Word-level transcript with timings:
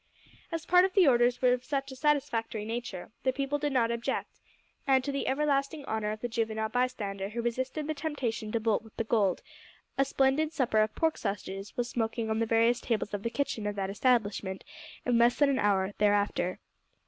As 0.51 0.65
part 0.65 0.83
of 0.83 0.93
the 0.93 1.07
orders 1.07 1.43
were 1.43 1.53
of 1.53 1.63
such 1.63 1.91
a 1.91 1.95
satisfactory 1.95 2.65
nature, 2.65 3.11
the 3.21 3.31
people 3.31 3.59
did 3.59 3.71
not 3.71 3.91
object, 3.91 4.39
and, 4.87 5.03
to 5.03 5.11
the 5.11 5.27
everlasting 5.27 5.85
honour 5.85 6.09
of 6.09 6.21
the 6.21 6.27
juvenile 6.27 6.69
bystander 6.69 7.29
who 7.29 7.41
resisted 7.43 7.85
the 7.85 7.93
temptation 7.93 8.51
to 8.51 8.59
bolt 8.59 8.81
with 8.81 8.97
the 8.97 9.03
gold, 9.03 9.43
a 9.99 10.03
splendid 10.03 10.53
supper 10.53 10.79
of 10.79 10.95
pork 10.95 11.19
sausages 11.19 11.77
was 11.77 11.87
smoking 11.87 12.31
on 12.31 12.39
the 12.39 12.47
various 12.47 12.81
tables 12.81 13.13
of 13.13 13.21
the 13.21 13.29
kitchen 13.29 13.67
of 13.67 13.75
that 13.75 13.91
establishment 13.91 14.63
in 15.05 15.19
less 15.19 15.35
than 15.37 15.51
an 15.51 15.59
hour 15.59 15.91
thereafter. 15.99 16.59